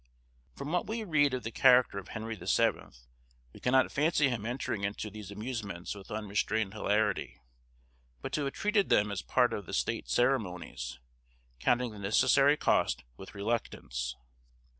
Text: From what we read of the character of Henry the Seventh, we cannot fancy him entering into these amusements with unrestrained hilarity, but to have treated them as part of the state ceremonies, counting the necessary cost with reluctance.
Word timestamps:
From 0.55 0.71
what 0.71 0.87
we 0.87 1.03
read 1.03 1.35
of 1.35 1.43
the 1.43 1.51
character 1.51 1.99
of 1.99 2.07
Henry 2.07 2.35
the 2.35 2.47
Seventh, 2.47 3.05
we 3.53 3.59
cannot 3.59 3.91
fancy 3.91 4.29
him 4.29 4.47
entering 4.47 4.83
into 4.83 5.11
these 5.11 5.29
amusements 5.29 5.93
with 5.93 6.09
unrestrained 6.09 6.73
hilarity, 6.73 7.39
but 8.23 8.31
to 8.33 8.45
have 8.45 8.53
treated 8.55 8.89
them 8.89 9.11
as 9.11 9.21
part 9.21 9.53
of 9.53 9.67
the 9.67 9.73
state 9.75 10.09
ceremonies, 10.09 10.97
counting 11.59 11.91
the 11.91 11.99
necessary 11.99 12.57
cost 12.57 13.03
with 13.15 13.35
reluctance. 13.35 14.15